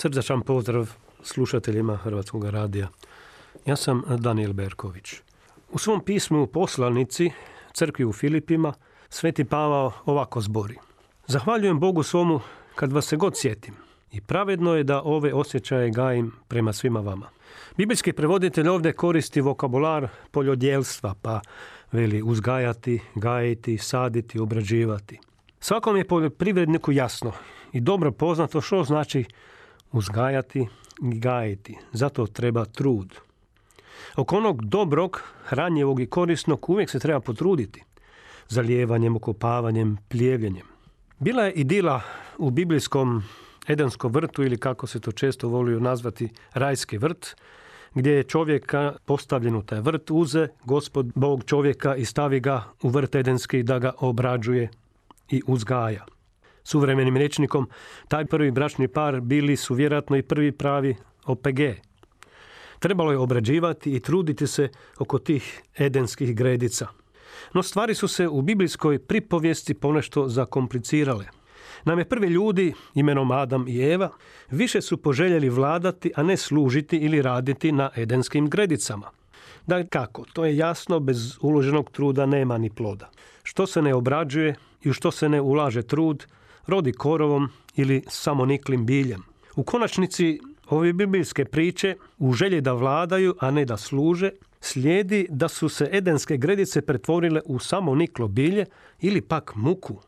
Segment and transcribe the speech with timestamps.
[0.00, 0.90] Srdačan pozdrav
[1.22, 2.88] slušateljima Hrvatskog radija.
[3.66, 5.14] Ja sam Daniel Berković.
[5.72, 7.30] U svom pismu poslanici
[7.72, 8.74] crkvi u Filipima
[9.08, 10.76] Sveti Pavao ovako zbori.
[11.26, 12.40] Zahvaljujem Bogu svomu
[12.74, 13.74] kad vas se god sjetim
[14.12, 17.26] i pravedno je da ove osjećaje gajim prema svima vama.
[17.76, 21.40] Biblijski prevoditelj ovdje koristi vokabular poljodjelstva, pa
[21.92, 25.20] veli uzgajati, gajiti, saditi, obrađivati.
[25.60, 27.32] Svakom je poljoprivredniku jasno
[27.72, 29.24] i dobro poznato što znači
[29.92, 30.68] uzgajati
[31.02, 31.78] i gajiti.
[31.92, 33.14] Zato treba trud.
[34.16, 37.82] Oko onog dobrog, hranjevog i korisnog uvijek se treba potruditi.
[38.48, 40.66] Zalijevanjem, okopavanjem, plijevljenjem.
[41.18, 42.00] Bila je idila
[42.38, 43.22] u biblijskom
[43.68, 47.36] Edenskom vrtu ili kako se to često volio nazvati rajski vrt,
[47.94, 52.88] gdje je čovjeka postavljen u taj vrt, uze gospod Bog čovjeka i stavi ga u
[52.88, 54.68] vrt Edenski da ga obrađuje
[55.30, 56.17] i uzgaja
[56.68, 57.68] suvremenim rečnikom,
[58.08, 61.60] taj prvi bračni par bili su vjerojatno i prvi pravi OPG.
[62.78, 66.86] Trebalo je obrađivati i truditi se oko tih edenskih gredica.
[67.54, 71.24] No stvari su se u biblijskoj pripovijesti ponešto zakomplicirale.
[71.84, 74.10] Naime, prvi ljudi, imenom Adam i Eva,
[74.50, 79.10] više su poželjeli vladati, a ne služiti ili raditi na edenskim gredicama.
[79.66, 83.10] Da kako, to je jasno, bez uloženog truda nema ni ploda.
[83.42, 86.26] Što se ne obrađuje i u što se ne ulaže trud,
[86.68, 89.22] rodi korovom ili samoniklim biljem.
[89.56, 94.30] U konačnici ove biblijske priče u želji da vladaju, a ne da služe,
[94.60, 98.66] slijedi da su se edenske gredice pretvorile u samoniklo bilje
[99.00, 100.00] ili pak muku.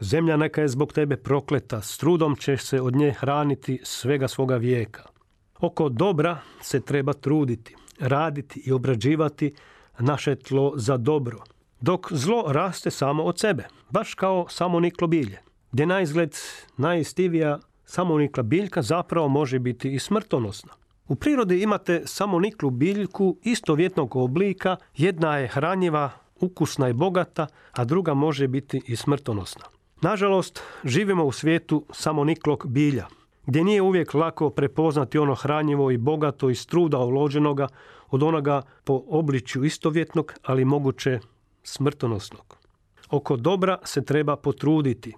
[0.00, 4.56] Zemlja neka je zbog tebe prokleta, s trudom ćeš se od nje hraniti svega svoga
[4.56, 5.02] vijeka.
[5.60, 9.54] Oko dobra se treba truditi, raditi i obrađivati
[9.98, 11.38] naše tlo za dobro,
[11.80, 16.36] dok zlo raste samo od sebe, baš kao samoniklo bilje gdje na izgled
[16.76, 20.72] najistivija samonikla biljka zapravo može biti i smrtonosna.
[21.08, 26.10] U prirodi imate samoniklu biljku istovjetnog oblika, jedna je hranjiva,
[26.40, 29.64] ukusna i bogata, a druga može biti i smrtonosna.
[30.02, 33.06] Nažalost, živimo u svijetu samoniklog bilja,
[33.46, 37.68] gdje nije uvijek lako prepoznati ono hranjivo i bogato iz truda uloženoga
[38.10, 41.18] od onoga po obličju istovjetnog, ali moguće
[41.62, 42.56] smrtonosnog.
[43.10, 45.14] Oko dobra se treba potruditi,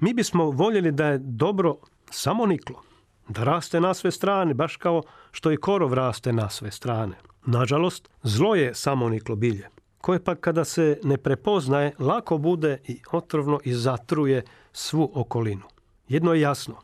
[0.00, 1.76] mi bismo voljeli da je dobro
[2.10, 2.82] samo niklo,
[3.28, 7.16] da raste na sve strane, baš kao što i korov raste na sve strane.
[7.46, 9.68] Nažalost, zlo je samo niklo bilje,
[10.00, 15.62] koje pa kada se ne prepoznaje, lako bude i otrovno i zatruje svu okolinu.
[16.08, 16.74] Jedno je jasno,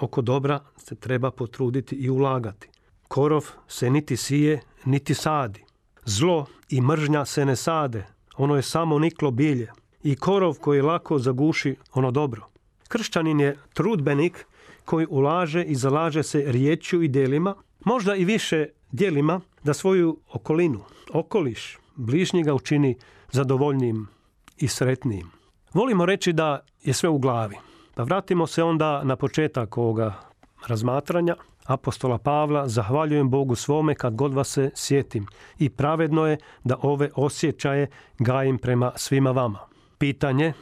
[0.00, 2.68] oko dobra se treba potruditi i ulagati.
[3.08, 5.64] Korov se niti sije, niti sadi.
[6.04, 8.06] Zlo i mržnja se ne sade,
[8.36, 12.46] ono je samo niklo bilje i korov koji lako zaguši ono dobro.
[12.88, 14.46] Kršćanin je trudbenik
[14.84, 17.54] koji ulaže i zalaže se riječju i djelima,
[17.84, 20.80] možda i više djelima da svoju okolinu,
[21.12, 22.96] okoliš, bližnjega učini
[23.30, 24.06] zadovoljnijim
[24.56, 25.30] i sretnijim.
[25.74, 27.56] Volimo reći da je sve u glavi.
[27.94, 30.14] Pa vratimo se onda na početak ovoga
[30.66, 31.36] razmatranja
[31.68, 35.26] apostola Pavla, zahvaljujem Bogu svome kad god vas se sjetim
[35.58, 37.86] i pravedno je da ove osjećaje
[38.18, 39.58] gajim prema svima vama.
[39.98, 40.52] Pitanje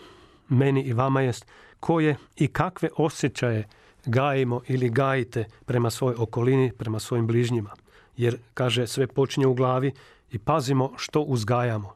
[0.48, 1.46] meni i vama jest
[1.80, 3.68] koje i kakve osjećaje
[4.06, 7.70] gajimo ili gajite prema svojoj okolini, prema svojim bližnjima.
[8.16, 9.92] Jer, kaže, sve počinje u glavi
[10.30, 11.94] i pazimo što uzgajamo.